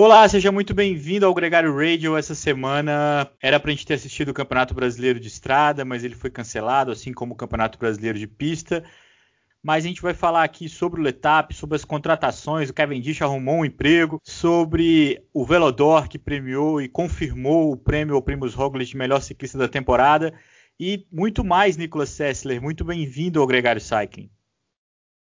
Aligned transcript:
Olá, 0.00 0.28
seja 0.28 0.52
muito 0.52 0.72
bem-vindo 0.74 1.26
ao 1.26 1.34
Gregário 1.34 1.74
Radio. 1.76 2.16
Essa 2.16 2.32
semana 2.32 3.28
era 3.42 3.58
para 3.58 3.72
a 3.72 3.74
gente 3.74 3.84
ter 3.84 3.94
assistido 3.94 4.28
o 4.28 4.32
Campeonato 4.32 4.72
Brasileiro 4.72 5.18
de 5.18 5.26
Estrada, 5.26 5.84
mas 5.84 6.04
ele 6.04 6.14
foi 6.14 6.30
cancelado, 6.30 6.92
assim 6.92 7.12
como 7.12 7.34
o 7.34 7.36
Campeonato 7.36 7.80
Brasileiro 7.80 8.16
de 8.16 8.28
Pista. 8.28 8.84
Mas 9.60 9.84
a 9.84 9.88
gente 9.88 10.00
vai 10.00 10.14
falar 10.14 10.44
aqui 10.44 10.68
sobre 10.68 11.00
o 11.00 11.02
Letap, 11.02 11.52
sobre 11.52 11.74
as 11.74 11.84
contratações, 11.84 12.70
o 12.70 12.72
Cavendish 12.72 13.20
arrumou 13.22 13.56
um 13.56 13.64
emprego, 13.64 14.20
sobre 14.22 15.20
o 15.34 15.44
Velodor 15.44 16.08
que 16.08 16.16
premiou 16.16 16.80
e 16.80 16.88
confirmou 16.88 17.72
o 17.72 17.76
prêmio 17.76 18.14
ao 18.14 18.22
Primus 18.22 18.54
Roglic 18.54 18.92
de 18.92 18.96
melhor 18.96 19.20
ciclista 19.20 19.58
da 19.58 19.66
temporada 19.66 20.32
e 20.78 21.08
muito 21.10 21.42
mais, 21.42 21.76
Nicolas 21.76 22.10
Sessler. 22.10 22.62
Muito 22.62 22.84
bem-vindo 22.84 23.40
ao 23.40 23.48
Gregário 23.48 23.80
Cycling. 23.80 24.30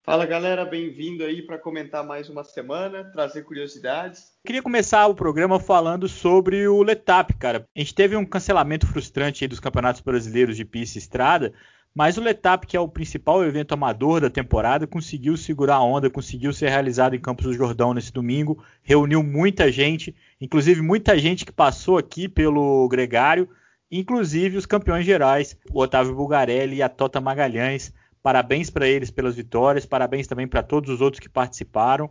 Fala 0.07 0.25
galera, 0.25 0.63
bem-vindo 0.63 1.21
aí 1.21 1.41
para 1.41 1.57
comentar 1.57 2.01
mais 2.01 2.29
uma 2.29 2.41
semana, 2.41 3.03
trazer 3.11 3.43
curiosidades. 3.43 4.31
Queria 4.45 4.63
começar 4.63 5.05
o 5.05 5.13
programa 5.13 5.59
falando 5.59 6.07
sobre 6.07 6.65
o 6.65 6.81
Letap, 6.81 7.33
cara. 7.33 7.65
A 7.75 7.79
gente 7.79 7.93
teve 7.93 8.15
um 8.15 8.25
cancelamento 8.25 8.87
frustrante 8.87 9.45
dos 9.45 9.59
campeonatos 9.59 9.99
brasileiros 9.99 10.55
de 10.55 10.63
pista 10.63 10.97
e 10.97 11.01
estrada, 11.01 11.53
mas 11.93 12.17
o 12.17 12.21
Letap, 12.21 12.65
que 12.65 12.77
é 12.77 12.79
o 12.79 12.87
principal 12.87 13.43
evento 13.43 13.73
amador 13.73 14.21
da 14.21 14.29
temporada, 14.29 14.87
conseguiu 14.87 15.35
segurar 15.35 15.75
a 15.75 15.83
onda, 15.83 16.09
conseguiu 16.09 16.53
ser 16.53 16.69
realizado 16.69 17.13
em 17.13 17.19
Campos 17.19 17.43
do 17.43 17.53
Jordão 17.53 17.93
nesse 17.93 18.13
domingo, 18.13 18.63
reuniu 18.83 19.21
muita 19.21 19.69
gente, 19.69 20.15
inclusive 20.39 20.81
muita 20.81 21.19
gente 21.19 21.45
que 21.45 21.51
passou 21.51 21.97
aqui 21.97 22.29
pelo 22.29 22.87
Gregário, 22.87 23.49
inclusive 23.91 24.55
os 24.55 24.65
campeões 24.65 25.05
gerais, 25.05 25.57
o 25.69 25.81
Otávio 25.81 26.15
Bugarelli 26.15 26.77
e 26.77 26.81
a 26.81 26.87
Tota 26.87 27.19
Magalhães. 27.19 27.93
Parabéns 28.27 28.69
para 28.69 28.85
eles 28.85 29.09
pelas 29.09 29.37
vitórias, 29.37 29.85
parabéns 29.85 30.27
também 30.27 30.45
para 30.45 30.61
todos 30.61 30.89
os 30.89 30.99
outros 30.99 31.21
que 31.21 31.29
participaram. 31.29 32.09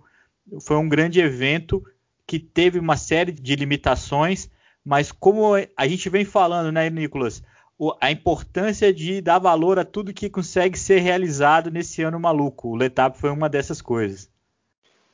Foi 0.62 0.74
um 0.78 0.88
grande 0.88 1.20
evento 1.20 1.84
que 2.26 2.38
teve 2.40 2.78
uma 2.78 2.96
série 2.96 3.32
de 3.32 3.54
limitações, 3.54 4.48
mas 4.82 5.12
como 5.12 5.52
a 5.76 5.86
gente 5.86 6.08
vem 6.08 6.24
falando, 6.24 6.72
né, 6.72 6.88
Nicolas, 6.88 7.42
a 8.00 8.10
importância 8.10 8.94
de 8.94 9.20
dar 9.20 9.38
valor 9.38 9.78
a 9.78 9.84
tudo 9.84 10.14
que 10.14 10.30
consegue 10.30 10.78
ser 10.78 11.00
realizado 11.00 11.70
nesse 11.70 12.00
ano 12.02 12.18
maluco. 12.18 12.68
O 12.68 12.76
Letap 12.76 13.18
foi 13.18 13.28
uma 13.28 13.46
dessas 13.46 13.82
coisas. 13.82 14.30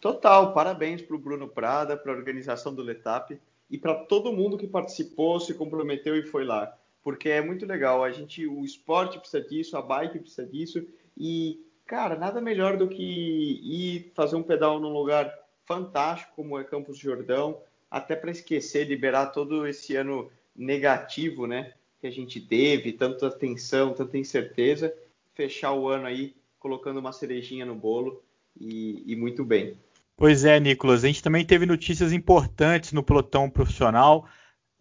Total, 0.01 0.55
parabéns 0.55 1.03
para 1.03 1.17
o 1.17 1.19
Bruno 1.19 1.49
Prada, 1.49 1.97
para 1.97 2.13
a 2.13 2.17
organização 2.17 2.73
do 2.73 2.81
Letap 2.81 3.37
e 3.69 3.77
para 3.77 3.93
todo 3.93 4.33
mundo 4.33 4.57
que 4.57 4.69
participou, 4.69 5.41
se 5.41 5.53
comprometeu 5.53 6.17
e 6.17 6.23
foi 6.23 6.45
lá 6.45 6.73
porque 7.03 7.29
é 7.29 7.43
muito 7.43 7.67
legal. 7.67 8.03
A 8.03 8.11
gente, 8.11 8.47
o 8.47 8.65
esporte 8.65 9.19
precisa 9.19 9.43
disso, 9.43 9.77
a 9.77 9.83
bike 9.83 10.19
precisa 10.21 10.47
disso 10.47 10.87
e, 11.17 11.61
cara, 11.87 12.17
nada 12.17 12.41
melhor 12.41 12.77
do 12.77 12.89
que 12.89 13.03
ir 13.03 14.13
fazer 14.15 14.37
um 14.37 14.43
pedal 14.43 14.79
num 14.81 14.93
lugar 14.93 15.33
fantástico 15.65 16.33
como 16.37 16.59
é 16.59 16.65
Campos 16.65 16.99
Jordão, 16.99 17.61
até 17.91 18.17
para 18.17 18.31
esquecer, 18.31 18.85
liberar 18.85 19.27
todo 19.27 19.67
esse 19.67 19.97
ano 19.97 20.31
negativo, 20.55 21.47
né, 21.47 21.73
que 22.01 22.07
a 22.07 22.11
gente 22.11 22.41
teve, 22.41 22.93
tanta 22.93 23.31
tensão, 23.31 23.95
tanta 23.95 24.19
incerteza, 24.19 24.95
fechar 25.35 25.73
o 25.73 25.89
ano 25.89 26.07
aí 26.07 26.35
colocando 26.59 26.99
uma 26.99 27.13
cerejinha 27.13 27.65
no 27.65 27.75
bolo 27.75 28.23
e, 28.61 29.03
e 29.07 29.17
muito 29.17 29.45
bem. 29.45 29.77
Pois 30.17 30.45
é, 30.45 30.61
Nicolas, 30.61 31.05
a 31.05 31.07
gente 31.07 31.23
também 31.23 31.45
teve 31.45 31.67
notícias 31.67 32.13
importantes 32.13 32.93
no 32.93 33.03
pelotão 33.03 33.49
profissional 33.49 34.29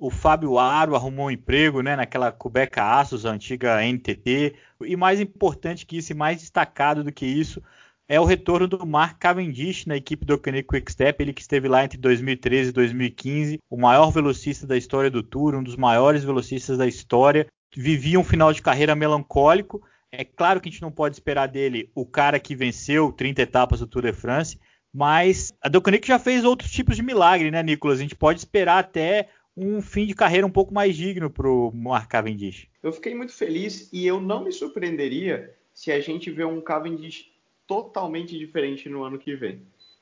o 0.01 0.09
Fábio 0.09 0.57
Aro 0.57 0.95
arrumou 0.95 1.27
um 1.27 1.31
emprego 1.31 1.83
né, 1.83 1.95
naquela 1.95 2.31
Cubeca 2.31 2.83
Aços, 2.83 3.23
antiga 3.23 3.83
NTT. 3.83 4.55
E 4.83 4.95
mais 4.95 5.21
importante 5.21 5.85
que 5.85 5.95
isso, 5.97 6.11
e 6.11 6.15
mais 6.15 6.39
destacado 6.39 7.03
do 7.03 7.11
que 7.11 7.23
isso, 7.23 7.61
é 8.09 8.19
o 8.19 8.25
retorno 8.25 8.67
do 8.67 8.83
Mark 8.83 9.19
Cavendish 9.19 9.85
na 9.85 9.95
equipe 9.95 10.25
do 10.25 10.39
Quick 10.39 10.63
Quickstep, 10.63 11.21
ele 11.21 11.31
que 11.31 11.41
esteve 11.41 11.67
lá 11.67 11.85
entre 11.85 11.99
2013 11.99 12.69
e 12.69 12.73
2015, 12.73 13.59
o 13.69 13.77
maior 13.77 14.09
velocista 14.09 14.65
da 14.65 14.75
história 14.75 15.11
do 15.11 15.21
Tour, 15.21 15.53
um 15.53 15.61
dos 15.61 15.75
maiores 15.75 16.23
velocistas 16.23 16.79
da 16.79 16.87
história. 16.87 17.45
Vivia 17.77 18.19
um 18.19 18.23
final 18.23 18.51
de 18.51 18.61
carreira 18.63 18.95
melancólico. 18.95 19.83
É 20.11 20.25
claro 20.25 20.59
que 20.59 20.67
a 20.67 20.71
gente 20.71 20.81
não 20.81 20.91
pode 20.91 21.15
esperar 21.15 21.47
dele 21.47 21.91
o 21.93 22.07
cara 22.07 22.39
que 22.39 22.55
venceu 22.55 23.11
30 23.11 23.43
etapas 23.43 23.79
do 23.79 23.85
Tour 23.85 24.01
de 24.01 24.13
France, 24.13 24.59
mas 24.91 25.53
a 25.61 25.69
Deconic 25.69 26.07
já 26.07 26.17
fez 26.17 26.43
outros 26.43 26.71
tipos 26.71 26.95
de 26.95 27.03
milagre, 27.03 27.51
né, 27.51 27.61
Nicolas? 27.61 27.99
A 27.99 28.01
gente 28.01 28.15
pode 28.15 28.39
esperar 28.39 28.79
até 28.79 29.29
um 29.61 29.79
fim 29.79 30.07
de 30.07 30.15
carreira 30.15 30.47
um 30.47 30.51
pouco 30.51 30.73
mais 30.73 30.95
digno 30.95 31.29
para 31.29 31.47
o 31.47 31.71
Mark 31.71 32.09
Cavendish. 32.09 32.67
Eu 32.81 32.91
fiquei 32.91 33.13
muito 33.13 33.31
feliz 33.31 33.87
e 33.93 34.07
eu 34.07 34.19
não 34.19 34.43
me 34.43 34.51
surpreenderia 34.51 35.53
se 35.71 35.91
a 35.91 35.99
gente 35.99 36.31
vê 36.31 36.43
um 36.43 36.59
Cavendish 36.59 37.31
totalmente 37.67 38.37
diferente 38.37 38.89
no 38.89 39.03
ano 39.03 39.19
que 39.19 39.35
vem. 39.35 39.61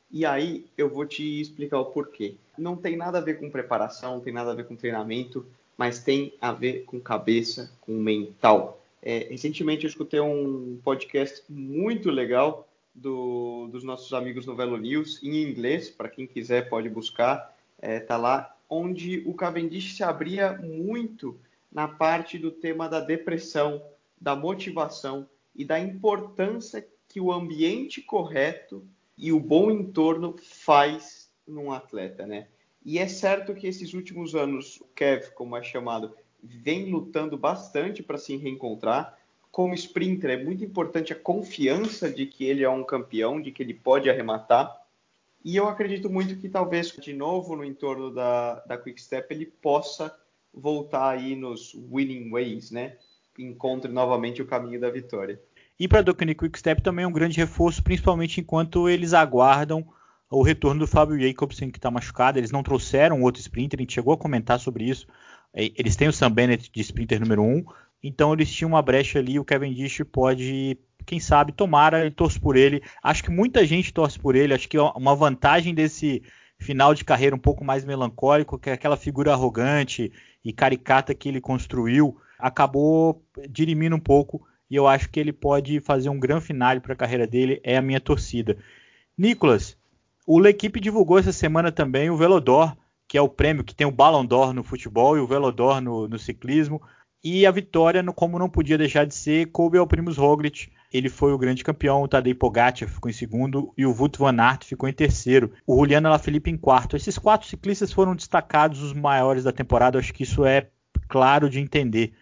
E 0.09 0.25
aí 0.25 0.65
eu 0.77 0.89
vou 0.89 1.05
te 1.05 1.41
explicar 1.41 1.79
o 1.79 1.85
porquê. 1.85 2.35
Não 2.57 2.75
tem 2.75 2.95
nada 2.95 3.17
a 3.17 3.21
ver 3.21 3.37
com 3.37 3.49
preparação, 3.49 4.15
não 4.15 4.21
tem 4.21 4.33
nada 4.33 4.51
a 4.51 4.55
ver 4.55 4.65
com 4.65 4.75
treinamento, 4.75 5.45
mas 5.77 6.01
tem 6.01 6.33
a 6.39 6.53
ver 6.53 6.85
com 6.85 6.99
cabeça, 6.99 7.71
com 7.81 7.93
mental. 7.93 8.81
É, 9.01 9.27
recentemente 9.29 9.83
eu 9.83 9.89
escutei 9.89 10.19
um 10.19 10.79
podcast 10.83 11.43
muito 11.49 12.09
legal 12.09 12.67
do, 12.95 13.67
dos 13.71 13.83
nossos 13.83 14.13
amigos 14.13 14.45
no 14.45 14.55
Velo 14.55 14.77
News, 14.77 15.21
em 15.21 15.43
inglês, 15.43 15.89
para 15.89 16.09
quem 16.09 16.25
quiser 16.25 16.69
pode 16.69 16.89
buscar, 16.89 17.55
é, 17.81 17.99
tá 17.99 18.17
lá 18.17 18.55
onde 18.69 19.23
o 19.25 19.33
Cavendish 19.33 19.95
se 19.95 20.03
abria 20.03 20.53
muito 20.53 21.39
na 21.71 21.87
parte 21.87 22.37
do 22.37 22.51
tema 22.51 22.87
da 22.87 22.99
depressão, 22.99 23.81
da 24.19 24.35
motivação 24.35 25.27
e 25.55 25.65
da 25.65 25.79
importância 25.79 26.87
que 27.07 27.19
o 27.19 27.31
ambiente 27.31 28.01
correto 28.01 28.85
e 29.17 29.31
o 29.31 29.39
bom 29.39 29.71
entorno 29.71 30.35
faz 30.37 31.29
num 31.45 31.71
atleta, 31.71 32.25
né? 32.25 32.47
E 32.85 32.97
é 32.97 33.07
certo 33.07 33.53
que 33.53 33.67
esses 33.67 33.93
últimos 33.93 34.35
anos 34.35 34.79
o 34.79 34.85
Kev, 34.95 35.31
como 35.33 35.57
é 35.57 35.63
chamado, 35.63 36.15
vem 36.41 36.89
lutando 36.89 37.37
bastante 37.37 38.01
para 38.01 38.17
se 38.17 38.37
reencontrar. 38.37 39.17
Como 39.51 39.73
sprinter, 39.73 40.29
é 40.29 40.43
muito 40.43 40.63
importante 40.63 41.11
a 41.11 41.19
confiança 41.19 42.09
de 42.09 42.25
que 42.25 42.45
ele 42.45 42.63
é 42.63 42.69
um 42.69 42.83
campeão, 42.83 43.41
de 43.41 43.51
que 43.51 43.61
ele 43.61 43.73
pode 43.73 44.09
arrematar. 44.09 44.78
E 45.43 45.55
eu 45.55 45.67
acredito 45.67 46.09
muito 46.09 46.35
que 46.35 46.49
talvez 46.49 46.91
de 46.91 47.13
novo 47.13 47.55
no 47.55 47.63
entorno 47.63 48.13
da, 48.13 48.55
da 48.65 48.77
Quick 48.77 49.01
Step 49.01 49.33
ele 49.33 49.45
possa 49.45 50.13
voltar 50.53 51.09
aí 51.11 51.35
nos 51.35 51.73
winning 51.73 52.29
ways, 52.29 52.71
né? 52.71 52.97
Encontre 53.37 53.91
novamente 53.91 54.41
o 54.41 54.45
caminho 54.45 54.79
da 54.81 54.89
vitória. 54.89 55.41
E 55.79 55.87
para 55.87 55.99
a 55.99 56.01
Docani 56.01 56.35
Quick 56.35 56.59
Step 56.59 56.81
também 56.81 57.05
é 57.05 57.07
um 57.07 57.13
grande 57.13 57.37
reforço, 57.37 57.81
principalmente 57.81 58.41
enquanto 58.41 58.89
eles 58.89 59.13
aguardam 59.13 59.87
o 60.29 60.43
retorno 60.43 60.81
do 60.81 60.87
Fábio 60.87 61.19
Jacobsen, 61.19 61.71
que 61.71 61.77
está 61.77 61.89
machucado. 61.89 62.37
Eles 62.37 62.51
não 62.51 62.61
trouxeram 62.61 63.21
outro 63.21 63.41
sprinter, 63.41 63.79
a 63.79 63.81
gente 63.81 63.93
chegou 63.93 64.13
a 64.13 64.17
comentar 64.17 64.59
sobre 64.59 64.83
isso. 64.83 65.07
É, 65.53 65.71
eles 65.75 65.95
têm 65.95 66.09
o 66.09 66.13
Sam 66.13 66.31
Bennett 66.31 66.69
de 66.69 66.81
sprinter 66.81 67.19
número 67.19 67.41
1, 67.41 67.65
então 68.03 68.33
eles 68.33 68.51
tinham 68.51 68.69
uma 68.69 68.81
brecha 68.81 69.19
ali. 69.19 69.39
O 69.39 69.45
Kevin 69.45 69.73
Dish 69.73 70.01
pode 70.11 70.77
quem 71.05 71.19
sabe, 71.19 71.51
tomara 71.51 72.05
e 72.05 72.11
torço 72.11 72.39
por 72.39 72.55
ele. 72.55 72.83
Acho 73.01 73.23
que 73.23 73.31
muita 73.31 73.65
gente 73.65 73.93
torce 73.93 74.19
por 74.19 74.35
ele. 74.35 74.53
Acho 74.53 74.69
que 74.69 74.77
uma 74.77 75.15
vantagem 75.15 75.73
desse 75.73 76.21
final 76.59 76.93
de 76.93 77.03
carreira 77.03 77.35
um 77.35 77.39
pouco 77.39 77.63
mais 77.63 77.83
melancólico, 77.83 78.59
que 78.59 78.69
é 78.69 78.73
aquela 78.73 78.97
figura 78.97 79.33
arrogante 79.33 80.11
e 80.43 80.53
caricata 80.53 81.15
que 81.15 81.29
ele 81.29 81.41
construiu, 81.41 82.17
acabou 82.37 83.23
dirimindo 83.49 83.95
um 83.95 83.99
pouco. 83.99 84.45
E 84.69 84.75
eu 84.75 84.87
acho 84.87 85.09
que 85.09 85.19
ele 85.19 85.33
pode 85.33 85.79
fazer 85.79 86.09
um 86.09 86.19
grande 86.19 86.45
final 86.45 86.79
para 86.79 86.93
a 86.93 86.97
carreira 86.97 87.25
dele. 87.25 87.59
É 87.63 87.75
a 87.75 87.81
minha 87.81 87.99
torcida. 87.99 88.57
Nicolas, 89.17 89.75
o 90.27 90.37
L'Equipe 90.39 90.79
divulgou 90.79 91.17
essa 91.17 91.31
semana 91.31 91.71
também 91.71 92.09
o 92.11 92.15
Velodor, 92.15 92.77
que 93.07 93.17
é 93.17 93.21
o 93.21 93.27
prêmio 93.27 93.63
que 93.63 93.73
tem 93.73 93.87
o 93.87 93.91
Ballon 93.91 94.23
d'Or 94.23 94.53
no 94.53 94.63
futebol 94.63 95.17
e 95.17 95.19
o 95.19 95.25
Velodor 95.25 95.81
no, 95.81 96.07
no 96.07 96.19
ciclismo. 96.19 96.79
E 97.21 97.45
a 97.45 97.51
vitória, 97.51 98.03
como 98.13 98.39
não 98.39 98.49
podia 98.49 98.77
deixar 98.77 99.05
de 99.05 99.13
ser, 99.13 99.47
coube 99.47 99.77
ao 99.77 99.85
Primus 99.85 100.17
Roglic. 100.17 100.69
Ele 100.91 101.09
foi 101.09 101.33
o 101.33 101.37
grande 101.37 101.63
campeão, 101.63 102.01
o 102.01 102.07
Tadej 102.07 102.33
Pogacar 102.33 102.87
ficou 102.87 103.09
em 103.09 103.13
segundo 103.13 103.73
e 103.77 103.85
o 103.85 103.93
Wout 103.93 104.17
van 104.17 104.39
Aert 104.39 104.63
ficou 104.63 104.87
em 104.87 104.93
terceiro. 104.93 105.51
O 105.67 105.75
Juliano 105.75 106.07
Alaphilippe 106.07 106.49
em 106.49 106.57
quarto. 106.57 106.95
Esses 106.95 107.17
quatro 107.17 107.47
ciclistas 107.47 107.91
foram 107.91 108.15
destacados 108.15 108.81
os 108.81 108.93
maiores 108.93 109.43
da 109.43 109.51
temporada, 109.51 109.99
acho 109.99 110.13
que 110.13 110.23
isso 110.23 110.45
é 110.45 110.69
claro 111.09 111.49
de 111.49 111.59
entender. 111.59 112.13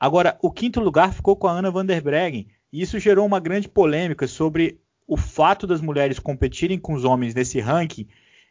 Agora, 0.00 0.38
o 0.40 0.50
quinto 0.50 0.80
lugar 0.80 1.12
ficou 1.12 1.36
com 1.36 1.46
a 1.46 1.52
Ana 1.52 1.70
van 1.70 1.84
der 1.84 2.00
Breggen, 2.00 2.48
e 2.72 2.80
isso 2.80 2.98
gerou 2.98 3.26
uma 3.26 3.40
grande 3.40 3.68
polêmica 3.68 4.26
sobre 4.26 4.80
o 5.06 5.16
fato 5.16 5.66
das 5.66 5.80
mulheres 5.80 6.18
competirem 6.18 6.78
com 6.78 6.94
os 6.94 7.04
homens 7.04 7.34
nesse 7.34 7.60
ranking 7.60 8.06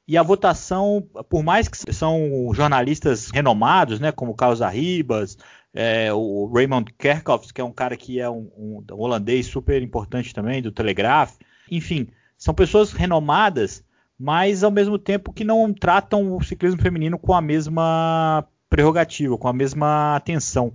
e 0.08 0.18
a 0.18 0.24
votação, 0.24 1.06
por 1.30 1.44
mais 1.44 1.68
que 1.68 1.94
são 1.94 2.50
jornalistas 2.54 3.30
renomados, 3.30 4.00
né, 4.00 4.12
como 4.12 4.34
Carlos 4.34 4.62
Arribas, 4.62 5.38
é, 5.80 6.12
o 6.12 6.52
Raymond 6.52 6.92
Kerkhoffs, 6.98 7.52
que 7.52 7.62
é 7.62 7.64
um 7.64 7.72
cara 7.72 7.96
que 7.96 8.20
é 8.20 8.28
um, 8.28 8.50
um, 8.58 8.84
um, 8.92 9.00
holandês 9.00 9.46
super 9.46 9.80
importante 9.80 10.34
também, 10.34 10.60
do 10.60 10.72
Telegraph, 10.72 11.36
enfim, 11.70 12.08
são 12.36 12.52
pessoas 12.52 12.92
renomadas, 12.92 13.86
mas 14.20 14.64
ao 14.64 14.72
mesmo 14.72 14.98
tempo 14.98 15.32
que 15.32 15.44
não 15.44 15.72
tratam 15.72 16.36
o 16.36 16.44
ciclismo 16.44 16.82
feminino 16.82 17.20
com 17.20 17.32
a 17.32 17.42
mesma 17.42 18.44
prerrogativa, 18.68 19.38
com 19.38 19.48
a 19.48 19.54
mesma 19.54 20.16
atenção. 20.16 20.74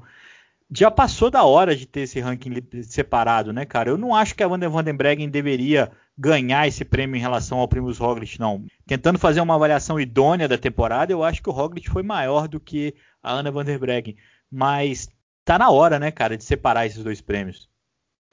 Já 0.70 0.88
passou 0.88 1.32
da 1.32 1.42
hora 1.42 1.74
de 1.74 1.84
ter 1.84 2.02
esse 2.02 2.20
ranking 2.20 2.54
separado, 2.84 3.52
né, 3.52 3.66
cara? 3.66 3.90
Eu 3.90 3.98
não 3.98 4.14
acho 4.14 4.36
que 4.36 4.42
a 4.44 4.46
Van 4.46 4.84
der 4.84 4.94
Breggen 4.94 5.28
deveria 5.28 5.90
ganhar 6.16 6.68
esse 6.68 6.84
prêmio 6.84 7.16
em 7.16 7.20
relação 7.20 7.58
ao 7.58 7.66
Primus 7.66 7.98
Roglic, 7.98 8.38
não. 8.38 8.64
Tentando 8.86 9.18
fazer 9.18 9.40
uma 9.40 9.56
avaliação 9.56 9.98
idônea 9.98 10.46
da 10.46 10.56
temporada, 10.56 11.12
eu 11.12 11.24
acho 11.24 11.42
que 11.42 11.50
o 11.50 11.52
Roglic 11.52 11.90
foi 11.90 12.04
maior 12.04 12.46
do 12.46 12.60
que 12.60 12.94
a 13.20 13.32
Ana 13.32 13.50
van 13.50 13.64
der 13.64 13.80
Breggen. 13.80 14.16
Mas 14.52 15.08
tá 15.46 15.58
na 15.58 15.70
hora, 15.70 15.98
né, 15.98 16.10
cara, 16.10 16.36
de 16.36 16.44
separar 16.44 16.84
esses 16.84 17.02
dois 17.02 17.22
prêmios. 17.22 17.70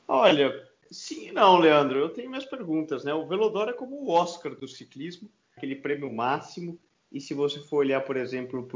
Olha, 0.05 0.53
sim 0.91 1.29
e 1.29 1.31
não, 1.31 1.57
Leandro. 1.57 1.97
Eu 1.97 2.09
tenho 2.09 2.29
minhas 2.29 2.45
perguntas, 2.45 3.05
né? 3.05 3.13
O 3.13 3.25
Velodoro 3.25 3.69
é 3.69 3.73
como 3.73 3.95
o 3.95 4.09
Oscar 4.09 4.53
do 4.53 4.67
ciclismo, 4.67 5.29
aquele 5.55 5.75
prêmio 5.75 6.11
máximo. 6.13 6.77
E 7.09 7.21
se 7.21 7.33
você 7.33 7.59
for 7.59 7.77
olhar, 7.77 8.01
por 8.01 8.17
exemplo, 8.17 8.67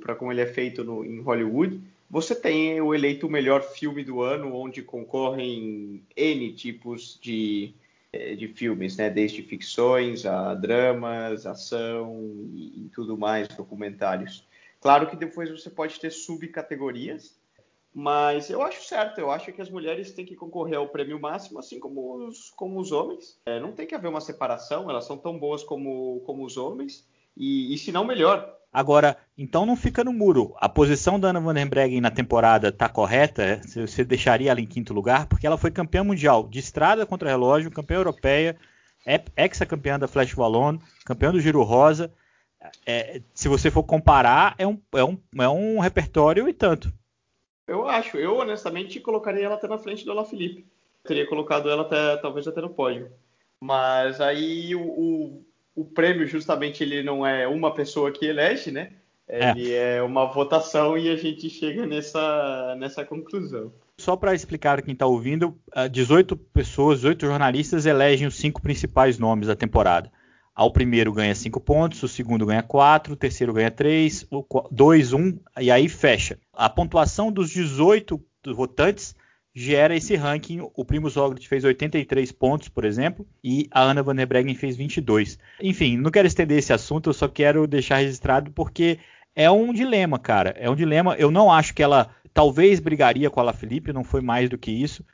para 0.00 0.16
como 0.16 0.32
ele 0.32 0.40
é 0.40 0.46
feito 0.46 0.82
no, 0.82 1.04
em 1.04 1.20
Hollywood, 1.20 1.80
você 2.10 2.34
tem 2.34 2.80
o 2.80 2.94
eleito 2.94 3.28
melhor 3.28 3.62
filme 3.62 4.02
do 4.02 4.20
ano, 4.20 4.54
onde 4.54 4.82
concorrem 4.82 6.02
N 6.16 6.52
tipos 6.54 7.18
de, 7.22 7.72
eh, 8.12 8.34
de 8.34 8.48
filmes, 8.48 8.96
né? 8.96 9.08
Desde 9.08 9.42
ficções 9.42 10.26
a 10.26 10.54
dramas, 10.54 11.46
ação 11.46 12.20
e, 12.52 12.86
e 12.86 12.90
tudo 12.94 13.16
mais, 13.16 13.46
documentários. 13.48 14.47
Claro 14.80 15.08
que 15.08 15.16
depois 15.16 15.50
você 15.50 15.68
pode 15.68 15.98
ter 15.98 16.10
subcategorias, 16.10 17.36
mas 17.92 18.48
eu 18.48 18.62
acho 18.62 18.84
certo, 18.84 19.18
eu 19.18 19.30
acho 19.30 19.52
que 19.52 19.60
as 19.60 19.70
mulheres 19.70 20.12
têm 20.12 20.24
que 20.24 20.36
concorrer 20.36 20.78
ao 20.78 20.88
prêmio 20.88 21.20
máximo, 21.20 21.58
assim 21.58 21.80
como 21.80 22.26
os, 22.26 22.50
como 22.50 22.78
os 22.78 22.92
homens. 22.92 23.40
É, 23.46 23.58
não 23.58 23.72
tem 23.72 23.86
que 23.86 23.94
haver 23.94 24.08
uma 24.08 24.20
separação, 24.20 24.88
elas 24.88 25.04
são 25.04 25.16
tão 25.16 25.38
boas 25.38 25.64
como, 25.64 26.20
como 26.24 26.44
os 26.44 26.56
homens, 26.56 27.06
e, 27.36 27.74
e 27.74 27.78
se 27.78 27.90
não, 27.90 28.04
melhor. 28.04 28.56
Agora, 28.72 29.16
então 29.36 29.64
não 29.64 29.74
fica 29.74 30.04
no 30.04 30.12
muro. 30.12 30.54
A 30.58 30.68
posição 30.68 31.18
da 31.18 31.28
Ana 31.28 31.40
Van 31.40 31.66
Breggen 31.66 32.00
na 32.00 32.10
temporada 32.10 32.68
está 32.68 32.88
correta? 32.88 33.60
Você 33.64 34.04
deixaria 34.04 34.50
ela 34.50 34.60
em 34.60 34.66
quinto 34.66 34.92
lugar? 34.92 35.26
Porque 35.26 35.46
ela 35.46 35.56
foi 35.56 35.70
campeã 35.70 36.04
mundial 36.04 36.46
de 36.46 36.58
estrada 36.58 37.06
contra 37.06 37.30
relógio, 37.30 37.70
campeã 37.70 37.96
europeia, 37.96 38.56
ex-campeã 39.36 39.98
da 39.98 40.06
Flash 40.06 40.36
Wallon, 40.36 40.78
campeã 41.04 41.32
do 41.32 41.40
Giro 41.40 41.62
Rosa. 41.62 42.12
É, 42.86 43.20
se 43.34 43.48
você 43.48 43.70
for 43.70 43.82
comparar, 43.82 44.54
é 44.58 44.66
um, 44.66 44.78
é, 44.94 45.04
um, 45.04 45.18
é 45.38 45.48
um 45.48 45.78
repertório 45.78 46.48
e 46.48 46.52
tanto. 46.52 46.92
Eu 47.66 47.86
acho. 47.86 48.16
Eu, 48.16 48.36
honestamente, 48.36 48.98
colocaria 48.98 49.44
ela 49.44 49.56
até 49.56 49.68
na 49.68 49.78
frente 49.78 50.04
do 50.04 50.24
Felipe. 50.24 50.66
Teria 51.04 51.26
colocado 51.26 51.68
ela 51.68 51.82
até, 51.82 52.16
talvez 52.16 52.46
até 52.48 52.60
no 52.60 52.70
pódio. 52.70 53.10
Mas 53.60 54.20
aí 54.20 54.74
o, 54.74 54.82
o, 54.82 55.44
o, 55.74 55.84
prêmio, 55.84 56.26
justamente, 56.26 56.82
ele 56.82 57.02
não 57.02 57.26
é 57.26 57.46
uma 57.46 57.74
pessoa 57.74 58.10
que 58.10 58.26
elege, 58.26 58.70
né? 58.70 58.92
É. 59.28 59.50
Ele 59.50 59.72
é, 59.72 59.96
é 59.96 60.02
uma 60.02 60.24
votação 60.24 60.96
e 60.96 61.10
a 61.10 61.16
gente 61.16 61.50
chega 61.50 61.86
nessa, 61.86 62.74
nessa 62.78 63.04
conclusão. 63.04 63.70
Só 63.98 64.16
para 64.16 64.34
explicar 64.34 64.80
quem 64.80 64.92
está 64.92 65.06
ouvindo, 65.06 65.58
18 65.90 66.36
pessoas, 66.36 67.00
18 67.00 67.26
jornalistas 67.26 67.84
elegem 67.84 68.28
os 68.28 68.36
cinco 68.36 68.62
principais 68.62 69.18
nomes 69.18 69.48
da 69.48 69.56
temporada. 69.56 70.10
Ao 70.58 70.72
primeiro 70.72 71.12
ganha 71.12 71.36
5 71.36 71.60
pontos, 71.60 72.02
o 72.02 72.08
segundo 72.08 72.44
ganha 72.44 72.64
4, 72.64 73.12
o 73.12 73.16
terceiro 73.16 73.52
ganha 73.52 73.70
3, 73.70 74.26
2, 74.72 75.12
1, 75.12 75.38
e 75.60 75.70
aí 75.70 75.88
fecha. 75.88 76.36
A 76.52 76.68
pontuação 76.68 77.30
dos 77.30 77.48
18 77.48 78.20
votantes 78.56 79.14
gera 79.54 79.94
esse 79.94 80.16
ranking. 80.16 80.68
O 80.74 80.84
Primo 80.84 81.08
Roglic 81.08 81.46
fez 81.46 81.62
83 81.62 82.32
pontos, 82.32 82.68
por 82.68 82.84
exemplo, 82.84 83.24
e 83.42 83.68
a 83.70 83.82
Ana 83.82 84.02
Van 84.02 84.16
der 84.16 84.26
Breggen 84.26 84.56
fez 84.56 84.76
22. 84.76 85.38
Enfim, 85.62 85.96
não 85.96 86.10
quero 86.10 86.26
estender 86.26 86.58
esse 86.58 86.72
assunto, 86.72 87.10
eu 87.10 87.14
só 87.14 87.28
quero 87.28 87.64
deixar 87.68 87.98
registrado 87.98 88.50
porque 88.50 88.98
é 89.36 89.48
um 89.48 89.72
dilema, 89.72 90.18
cara. 90.18 90.56
É 90.58 90.68
um 90.68 90.74
dilema. 90.74 91.14
Eu 91.14 91.30
não 91.30 91.52
acho 91.52 91.72
que 91.72 91.84
ela 91.84 92.10
talvez 92.34 92.80
brigaria 92.80 93.30
com 93.30 93.38
a 93.38 93.44
La 93.44 93.52
Felipe, 93.52 93.92
não 93.92 94.02
foi 94.02 94.20
mais 94.20 94.50
do 94.50 94.58
que 94.58 94.72
isso, 94.72 95.04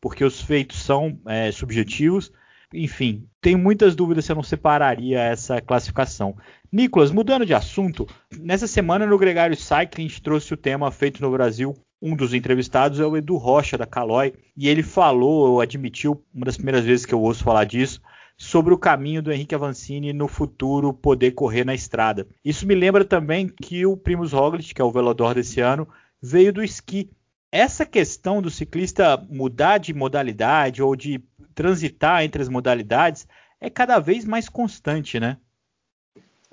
porque 0.00 0.24
os 0.24 0.40
feitos 0.40 0.82
são 0.82 1.20
é, 1.26 1.52
subjetivos 1.52 2.32
enfim, 2.74 3.26
tenho 3.40 3.58
muitas 3.58 3.94
dúvidas 3.94 4.24
se 4.24 4.32
eu 4.32 4.36
não 4.36 4.42
separaria 4.42 5.20
essa 5.20 5.60
classificação. 5.60 6.36
Nicolas, 6.70 7.12
mudando 7.12 7.46
de 7.46 7.54
assunto, 7.54 8.06
nessa 8.38 8.66
semana 8.66 9.06
no 9.06 9.16
Gregário 9.16 9.56
Cycling 9.56 10.08
trouxe 10.22 10.52
o 10.52 10.56
tema 10.56 10.90
feito 10.90 11.22
no 11.22 11.30
Brasil. 11.30 11.76
Um 12.02 12.16
dos 12.16 12.34
entrevistados 12.34 13.00
é 13.00 13.06
o 13.06 13.16
Edu 13.16 13.36
Rocha, 13.36 13.78
da 13.78 13.86
Caloi, 13.86 14.34
e 14.56 14.68
ele 14.68 14.82
falou, 14.82 15.52
ou 15.52 15.60
admitiu, 15.60 16.22
uma 16.34 16.44
das 16.44 16.56
primeiras 16.56 16.84
vezes 16.84 17.06
que 17.06 17.14
eu 17.14 17.22
ouço 17.22 17.44
falar 17.44 17.64
disso, 17.64 18.02
sobre 18.36 18.74
o 18.74 18.78
caminho 18.78 19.22
do 19.22 19.32
Henrique 19.32 19.54
Avancini 19.54 20.12
no 20.12 20.26
futuro 20.26 20.92
poder 20.92 21.30
correr 21.30 21.64
na 21.64 21.74
estrada. 21.74 22.26
Isso 22.44 22.66
me 22.66 22.74
lembra 22.74 23.04
também 23.04 23.48
que 23.48 23.86
o 23.86 23.96
Primus 23.96 24.32
Roglic, 24.32 24.74
que 24.74 24.82
é 24.82 24.84
o 24.84 24.90
velodor 24.90 25.34
desse 25.34 25.60
ano, 25.60 25.88
veio 26.20 26.52
do 26.52 26.62
esqui. 26.62 27.10
Essa 27.52 27.86
questão 27.86 28.42
do 28.42 28.50
ciclista 28.50 29.16
mudar 29.30 29.78
de 29.78 29.94
modalidade 29.94 30.82
ou 30.82 30.96
de 30.96 31.22
transitar 31.54 32.22
entre 32.22 32.42
as 32.42 32.48
modalidades 32.48 33.26
é 33.60 33.70
cada 33.70 33.98
vez 33.98 34.24
mais 34.24 34.48
constante, 34.48 35.18
né? 35.18 35.38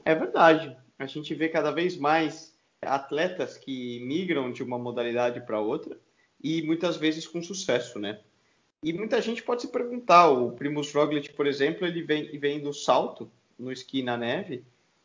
É 0.06 0.16
verdade. 0.16 0.76
A 0.98 1.06
gente 1.06 1.34
vê 1.34 1.50
cada 1.50 1.72
vez 1.72 1.98
mais 1.98 2.56
atletas 2.82 3.58
que 3.58 4.00
migram 4.06 4.52
de 4.52 4.64
uma 4.64 4.78
modalidade 4.78 5.42
para 5.42 5.60
outra 5.60 5.98
e 6.44 6.62
muitas 6.64 6.98
vezes 6.98 7.28
com 7.28 7.42
sucesso, 7.42 8.00
né? 8.00 8.20
E 8.84 8.92
muita 8.92 9.22
gente 9.22 9.44
pode 9.44 9.62
se 9.62 9.68
perguntar, 9.68 10.30
o 10.30 10.54
Primus 10.54 10.92
Roglic, 10.92 11.34
por 11.34 11.46
exemplo, 11.46 11.86
ele 11.86 12.02
vem, 12.02 12.40
vem 12.40 12.60
do 12.60 12.74
salto 12.74 13.32
no 13.58 13.72
esqui 13.72 14.02
na 14.02 14.18
neve 14.18 14.64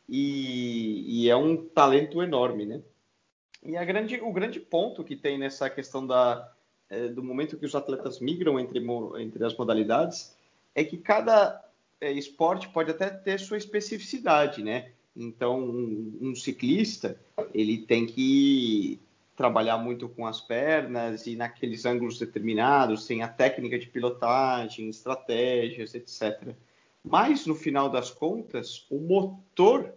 e, 0.08 1.24
e 1.24 1.28
é 1.28 1.36
um 1.36 1.56
talento 1.56 2.22
enorme, 2.22 2.64
né? 2.64 2.80
E 3.62 3.72
grande, 3.84 4.20
o 4.20 4.32
grande 4.32 4.60
ponto 4.60 5.04
que 5.04 5.16
tem 5.16 5.36
nessa 5.36 5.68
questão 5.68 6.06
da, 6.06 6.50
é, 6.88 7.08
do 7.08 7.22
momento 7.22 7.56
que 7.56 7.66
os 7.66 7.74
atletas 7.74 8.20
migram 8.20 8.58
entre, 8.58 8.84
entre 9.18 9.44
as 9.44 9.56
modalidades, 9.56 10.36
é 10.74 10.84
que 10.84 10.96
cada 10.96 11.64
é, 12.00 12.12
esporte 12.12 12.68
pode 12.68 12.90
até 12.90 13.08
ter 13.08 13.40
sua 13.40 13.56
especificidade, 13.56 14.62
né? 14.62 14.90
Então, 15.16 15.60
um, 15.60 16.18
um, 16.20 16.34
ciclista, 16.34 17.18
ele 17.54 17.78
tem 17.78 18.06
que 18.06 19.00
trabalhar 19.34 19.78
muito 19.78 20.08
com 20.08 20.26
as 20.26 20.40
pernas 20.40 21.26
e 21.26 21.36
naqueles 21.36 21.86
ângulos 21.86 22.18
determinados, 22.18 23.06
tem 23.06 23.22
a 23.22 23.28
técnica 23.28 23.78
de 23.78 23.86
pilotagem, 23.86 24.88
estratégias, 24.88 25.94
etc. 25.94 26.54
Mas, 27.02 27.46
no 27.46 27.54
final 27.54 27.88
das 27.88 28.10
contas, 28.10 28.86
o 28.90 28.98
motor 28.98 29.94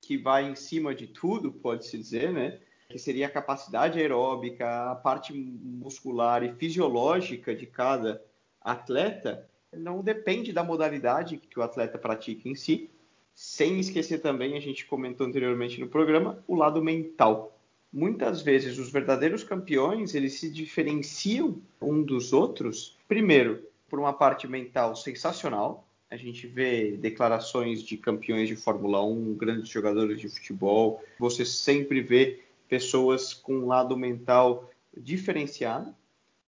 que 0.00 0.16
vai 0.16 0.48
em 0.48 0.56
cima 0.56 0.94
de 0.94 1.06
tudo, 1.06 1.52
pode-se 1.52 1.96
dizer, 1.96 2.32
né? 2.32 2.58
Que 2.88 2.98
seria 2.98 3.26
a 3.26 3.30
capacidade 3.30 3.98
aeróbica, 3.98 4.90
a 4.90 4.94
parte 4.94 5.32
muscular 5.32 6.42
e 6.42 6.52
fisiológica 6.54 7.54
de 7.54 7.66
cada 7.66 8.22
atleta, 8.60 9.48
não 9.72 10.00
depende 10.02 10.52
da 10.52 10.64
modalidade 10.64 11.36
que 11.36 11.58
o 11.58 11.62
atleta 11.62 11.98
pratica 11.98 12.48
em 12.48 12.54
si, 12.54 12.90
sem 13.34 13.78
esquecer 13.78 14.20
também, 14.20 14.56
a 14.56 14.60
gente 14.60 14.86
comentou 14.86 15.26
anteriormente 15.26 15.78
no 15.78 15.88
programa, 15.88 16.42
o 16.48 16.54
lado 16.54 16.82
mental. 16.82 17.58
Muitas 17.92 18.40
vezes 18.40 18.78
os 18.78 18.90
verdadeiros 18.90 19.44
campeões, 19.44 20.14
eles 20.14 20.40
se 20.40 20.50
diferenciam 20.50 21.60
um 21.80 22.02
dos 22.02 22.32
outros, 22.32 22.96
primeiro, 23.06 23.62
por 23.90 23.98
uma 23.98 24.12
parte 24.12 24.48
mental 24.48 24.96
sensacional, 24.96 25.86
a 26.10 26.16
gente 26.16 26.46
vê 26.46 26.92
declarações 26.92 27.82
de 27.82 27.96
campeões 27.96 28.48
de 28.48 28.56
Fórmula 28.56 29.04
1, 29.04 29.34
grandes 29.34 29.68
jogadores 29.68 30.20
de 30.20 30.28
futebol. 30.28 31.02
Você 31.18 31.44
sempre 31.44 32.00
vê 32.00 32.40
pessoas 32.68 33.34
com 33.34 33.54
um 33.54 33.66
lado 33.66 33.96
mental 33.96 34.70
diferenciado, 34.96 35.94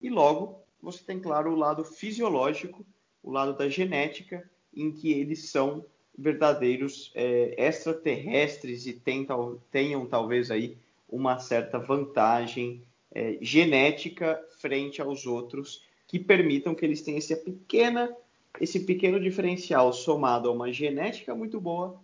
e 0.02 0.10
logo 0.10 0.62
você 0.82 1.04
tem, 1.04 1.20
claro, 1.20 1.52
o 1.52 1.56
lado 1.56 1.84
fisiológico, 1.84 2.86
o 3.24 3.32
lado 3.32 3.58
da 3.58 3.68
genética, 3.68 4.50
em 4.76 4.92
que 4.92 5.12
eles 5.12 5.50
são 5.50 5.86
verdadeiros 6.18 7.12
é, 7.14 7.56
extraterrestres 7.58 8.88
e 8.88 8.94
tentam, 8.94 9.62
tenham 9.72 10.06
talvez 10.06 10.50
aí 10.50 10.78
uma 11.08 11.40
certa 11.40 11.78
vantagem 11.78 12.84
é, 13.12 13.38
genética 13.42 14.44
frente 14.60 15.02
aos 15.02 15.26
outros 15.26 15.84
que 16.08 16.20
permitam 16.20 16.74
que 16.74 16.86
eles 16.86 17.02
tenham 17.02 17.18
essa 17.18 17.36
pequena, 17.36 18.16
esse 18.60 18.80
pequeno 18.80 19.20
diferencial 19.20 19.92
somado 19.94 20.50
a 20.50 20.52
uma 20.52 20.72
genética 20.72 21.36
muito 21.36 21.60
boa, 21.60 22.00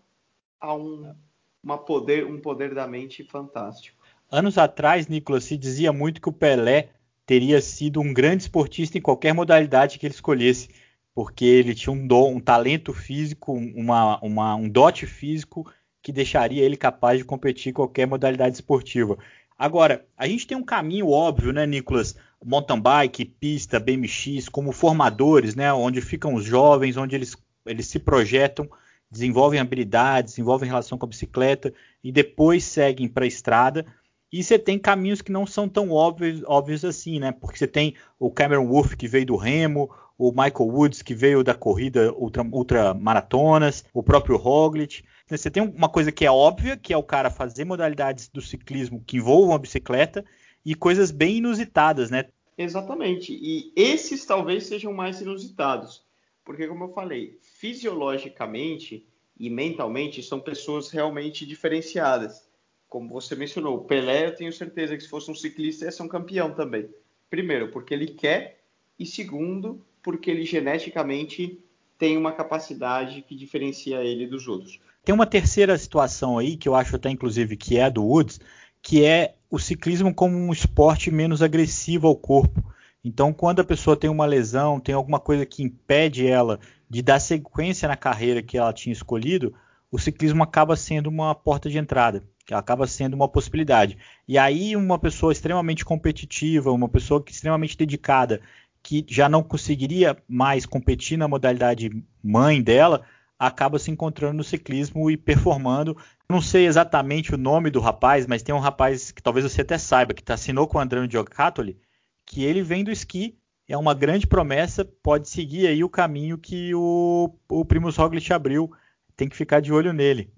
a 0.60 0.76
um, 0.76 1.16
uma 1.64 1.78
poder, 1.78 2.26
um 2.26 2.40
poder 2.40 2.74
da 2.74 2.86
mente 2.86 3.24
fantástico. 3.24 4.03
Anos 4.34 4.58
atrás, 4.58 5.08
Nicolas, 5.08 5.44
se 5.44 5.56
dizia 5.56 5.94
muito 5.94 6.20
que 6.20 6.28
o 6.28 6.32
Pelé 6.34 6.90
teria 7.24 7.62
sido 7.62 8.02
um 8.02 8.12
grande 8.12 8.42
esportista 8.42 8.98
em 8.98 9.02
qualquer 9.02 9.32
modalidade 9.32 10.00
que 10.00 10.08
ele 10.08 10.16
escolhesse, 10.16 10.70
porque 11.14 11.46
ele 11.46 11.76
tinha 11.76 11.94
um, 11.94 12.08
dom, 12.08 12.38
um 12.38 12.40
talento 12.40 12.92
físico, 12.94 13.54
uma, 13.54 14.20
uma, 14.24 14.56
um 14.56 14.68
dote 14.68 15.06
físico 15.06 15.72
que 16.02 16.12
deixaria 16.12 16.64
ele 16.64 16.76
capaz 16.76 17.20
de 17.20 17.26
competir 17.26 17.70
em 17.70 17.74
qualquer 17.74 18.08
modalidade 18.08 18.56
esportiva. 18.56 19.20
Agora, 19.56 20.04
a 20.18 20.28
gente 20.28 20.48
tem 20.48 20.58
um 20.58 20.66
caminho 20.66 21.12
óbvio, 21.12 21.54
né, 21.54 21.68
Nicolas? 21.68 22.16
Mountain 22.44 22.82
bike, 22.82 23.26
pista, 23.26 23.80
BMX, 23.80 24.50
como 24.50 24.72
formadores, 24.72 25.54
né, 25.54 25.72
onde 25.72 26.02
ficam 26.02 26.34
os 26.34 26.44
jovens, 26.44 26.98
onde 26.98 27.16
eles, 27.16 27.38
eles 27.68 27.86
se 27.86 28.00
projetam, 28.00 28.68
desenvolvem 29.12 29.60
habilidades, 29.60 30.34
desenvolvem 30.34 30.70
relação 30.70 30.98
com 30.98 31.06
a 31.06 31.10
bicicleta 31.10 31.72
e 32.04 32.12
depois 32.12 32.64
seguem 32.64 33.08
para 33.08 33.26
a 33.26 33.28
estrada 33.28 33.86
E 34.34 34.44
você 34.44 34.58
tem 34.58 34.80
caminhos 34.80 35.22
que 35.22 35.32
não 35.32 35.46
são 35.46 35.70
tão 35.70 35.92
óbvios, 35.92 36.42
óbvios 36.48 36.84
assim, 36.84 37.20
né? 37.20 37.32
Porque 37.32 37.56
você 37.56 37.68
tem 37.68 37.94
o 38.18 38.32
Cameron 38.32 38.68
Wolf 38.68 38.96
que 38.96 39.08
veio 39.08 39.28
do 39.28 39.36
Remo, 39.36 39.94
o 40.18 40.32
Michael 40.32 40.72
Woods 40.72 41.04
que 41.04 41.14
veio 41.14 41.44
da 41.44 41.54
corrida 41.54 42.12
ultra, 42.16 42.42
ultra 42.42 42.94
maratonas, 42.96 43.86
o 43.94 44.02
próprio 44.02 44.36
Roglic. 44.36 45.04
Você 45.28 45.52
tem 45.52 45.62
uma 45.62 45.88
coisa 45.88 46.12
que 46.12 46.26
é 46.26 46.32
óbvia, 46.32 46.76
que 46.76 46.92
é 46.92 46.98
o 46.98 47.04
cara 47.04 47.30
fazer 47.30 47.64
modalidades 47.64 48.28
do 48.28 48.42
ciclismo 48.42 49.04
que 49.06 49.18
envolvam 49.18 49.54
a 49.54 49.60
bicicleta 49.60 50.26
e 50.66 50.74
coisas 50.74 51.12
bem 51.12 51.38
inusitadas, 51.38 52.10
né? 52.10 52.26
Exatamente. 52.58 53.38
E 53.40 53.72
esses 53.76 54.26
talvez 54.26 54.66
sejam 54.66 54.92
mais 54.92 55.22
inusitados, 55.22 56.04
porque 56.44 56.68
como 56.68 56.86
eu 56.86 56.90
falei, 56.90 57.38
fisiologicamente 57.40 59.06
e 59.40 59.48
mentalmente 59.48 60.24
são 60.24 60.40
pessoas 60.40 60.90
realmente 60.90 61.46
diferenciadas. 61.46 62.52
Como 62.94 63.10
você 63.10 63.36
mencionou, 63.36 63.78
o 63.78 63.84
Pelé, 63.86 64.28
eu 64.28 64.36
tenho 64.36 64.54
certeza 64.54 64.96
que 64.96 65.02
se 65.02 65.10
fosse 65.10 65.32
um 65.32 65.34
ciclista 65.34 65.86
ia 65.86 65.92
ser 65.92 66.04
um 66.04 66.08
campeão 66.08 66.54
também. 66.54 66.88
Primeiro, 67.28 67.72
porque 67.72 67.92
ele 67.92 68.06
quer, 68.06 68.60
e 69.00 69.04
segundo, 69.04 69.84
porque 70.04 70.30
ele 70.30 70.46
geneticamente 70.46 71.60
tem 71.98 72.16
uma 72.16 72.32
capacidade 72.32 73.24
que 73.24 73.36
diferencia 73.36 74.04
ele 74.04 74.28
dos 74.28 74.48
outros. 74.48 74.80
Tem 75.04 75.16
uma 75.16 75.26
terceira 75.26 75.76
situação 75.76 76.38
aí, 76.38 76.56
que 76.56 76.70
eu 76.70 76.76
acho 76.76 76.96
até 76.96 77.10
inclusive 77.10 77.58
que 77.58 77.80
é 77.80 77.86
a 77.86 77.90
do 77.90 78.04
Woods, 78.04 78.40
que 78.80 79.04
é 79.04 79.34
o 79.50 79.58
ciclismo 79.58 80.14
como 80.14 80.38
um 80.38 80.54
esporte 80.54 81.10
menos 81.10 81.42
agressivo 81.42 82.06
ao 82.06 82.16
corpo. 82.16 82.64
Então, 83.04 83.34
quando 83.34 83.60
a 83.60 83.66
pessoa 83.66 83.98
tem 83.98 84.08
uma 84.08 84.28
lesão, 84.28 84.80
tem 84.80 84.94
alguma 84.94 85.20
coisa 85.20 85.48
que 85.48 85.64
impede 85.64 86.28
ela 86.28 86.60
de 86.88 87.02
dar 87.02 87.20
sequência 87.20 87.88
na 87.88 87.98
carreira 87.98 88.44
que 88.44 88.56
ela 88.56 88.72
tinha 88.72 88.94
escolhido, 88.94 89.52
o 89.94 90.00
ciclismo 90.00 90.42
acaba 90.42 90.76
sendo 90.76 91.08
uma 91.08 91.36
porta 91.36 91.70
de 91.70 91.78
entrada, 91.78 92.24
que 92.48 92.54
acaba 92.56 92.88
sendo 92.88 93.14
uma 93.14 93.28
possibilidade. 93.28 93.96
E 94.28 94.40
aí, 94.40 94.76
uma 94.76 94.98
pessoa 94.98 95.32
extremamente 95.32 95.86
competitiva, 95.86 96.72
uma 96.72 96.90
pessoa 96.90 97.24
extremamente 97.28 97.78
dedicada, 97.78 98.42
que 98.82 99.06
já 99.08 99.30
não 99.30 99.44
conseguiria 99.44 100.18
mais 100.28 100.66
competir 100.66 101.16
na 101.16 101.28
modalidade 101.28 101.92
mãe 102.24 102.60
dela, 102.60 103.04
acaba 103.38 103.78
se 103.78 103.92
encontrando 103.92 104.38
no 104.38 104.44
ciclismo 104.44 105.12
e 105.12 105.16
performando. 105.16 105.96
Não 106.28 106.42
sei 106.42 106.66
exatamente 106.66 107.36
o 107.36 107.38
nome 107.38 107.70
do 107.70 107.80
rapaz, 107.80 108.26
mas 108.26 108.42
tem 108.42 108.56
um 108.56 108.60
rapaz 108.60 109.12
que 109.12 109.22
talvez 109.22 109.46
você 109.46 109.62
até 109.62 109.78
saiba, 109.78 110.16
que 110.16 110.32
assinou 110.32 110.68
com 110.68 110.80
o 110.80 110.82
André 110.82 111.08
Giocattoli, 111.08 111.78
que 112.26 112.44
ele 112.44 112.64
vem 112.64 112.84
do 112.84 112.90
esqui, 112.90 113.38
é 113.68 113.78
uma 113.78 113.94
grande 113.94 114.26
promessa, 114.26 114.84
pode 114.84 115.30
seguir 115.30 115.68
aí 115.68 115.84
o 115.84 115.90
caminho 115.90 116.36
que 116.36 116.74
o, 116.74 117.32
o 117.48 117.64
Primus 117.64 117.96
Roglic 117.96 118.34
abriu. 118.34 118.72
Tem 119.16 119.30
que 119.30 119.36
ficar 119.36 119.60
de 119.60 119.72
olho 119.72 119.94
nele. 119.94 120.32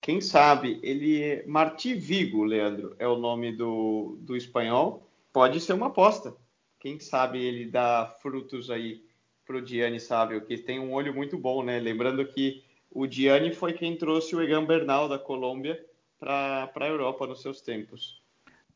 Quem 0.00 0.20
sabe? 0.20 0.78
Ele 0.82 1.22
é 1.22 1.46
Marti 1.46 1.94
Vigo, 1.94 2.44
Leandro, 2.44 2.94
é 2.98 3.06
o 3.06 3.18
nome 3.18 3.52
do, 3.52 4.18
do 4.20 4.36
espanhol. 4.36 5.08
Pode 5.32 5.60
ser 5.60 5.72
uma 5.72 5.88
aposta. 5.88 6.34
Quem 6.78 7.00
sabe 7.00 7.42
ele 7.44 7.66
dá 7.66 8.14
frutos 8.22 8.70
aí 8.70 9.02
pro 9.44 9.64
Gianni 9.64 9.98
Sábio, 9.98 10.44
que 10.44 10.58
tem 10.58 10.78
um 10.78 10.92
olho 10.92 11.12
muito 11.14 11.36
bom, 11.36 11.62
né? 11.62 11.80
Lembrando 11.80 12.24
que 12.26 12.62
o 12.90 13.10
Gianni 13.10 13.52
foi 13.52 13.72
quem 13.72 13.96
trouxe 13.96 14.36
o 14.36 14.42
Egan 14.42 14.64
Bernal 14.64 15.08
da 15.08 15.18
Colômbia 15.18 15.84
para 16.18 16.70
a 16.74 16.86
Europa 16.86 17.26
nos 17.26 17.42
seus 17.42 17.60
tempos. 17.60 18.22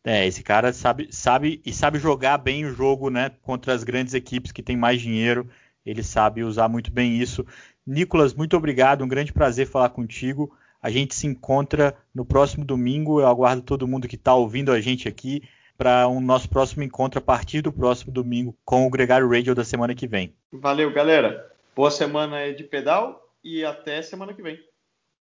É, 0.04 0.26
esse 0.26 0.42
cara 0.42 0.73
sabe, 0.73 1.09
sabe 1.12 1.61
e 1.64 1.73
sabe 1.73 1.99
jogar 1.99 2.38
bem 2.38 2.64
o 2.64 2.75
jogo, 2.75 3.09
né? 3.09 3.31
Contra 3.42 3.73
as 3.73 3.85
grandes 3.85 4.14
equipes 4.14 4.50
que 4.50 4.62
têm 4.62 4.76
mais 4.76 5.00
dinheiro. 5.00 5.49
Ele 5.85 6.02
sabe 6.02 6.42
usar 6.42 6.69
muito 6.69 6.90
bem 6.92 7.21
isso. 7.21 7.45
Nicolas, 7.87 8.35
muito 8.35 8.57
obrigado. 8.57 9.05
Um 9.05 9.09
grande 9.09 9.33
prazer 9.33 9.67
falar 9.67 9.91
contigo. 9.91 10.57
A 10.81 10.91
gente 10.91 11.15
se 11.15 11.27
encontra 11.27 11.97
no 12.15 12.25
próximo 12.25 12.65
domingo. 12.65 13.21
Eu 13.21 13.27
aguardo 13.27 13.62
todo 13.62 13.89
mundo 13.89 14.09
que 14.09 14.17
está 14.17 14.35
ouvindo 14.35 14.73
a 14.73 14.81
gente 14.81 15.09
aqui 15.09 15.43
para 15.77 16.07
o 16.07 16.17
um 16.17 16.21
nosso 16.21 16.49
próximo 16.49 16.83
encontro 16.83 17.19
a 17.19 17.23
partir 17.23 17.61
do 17.61 17.73
próximo 17.73 18.12
domingo 18.12 18.57
com 18.65 18.87
o 18.87 18.91
Gregário 18.91 19.29
Radio 19.29 19.55
da 19.55 19.65
semana 19.65 19.95
que 19.95 20.07
vem. 20.07 20.35
Valeu, 20.53 20.93
galera. 20.93 21.51
Boa 21.75 21.91
semana 21.91 22.53
de 22.53 22.65
pedal 22.65 23.29
e 23.43 23.65
até 23.65 24.03
semana 24.03 24.35
que 24.35 24.43
vem. 24.43 24.61